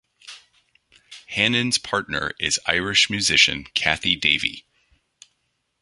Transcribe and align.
Hannon's 1.27 1.77
partner 1.77 2.31
is 2.39 2.59
Irish 2.65 3.07
musician 3.11 3.65
Cathy 3.75 4.15
Davey. 4.15 4.65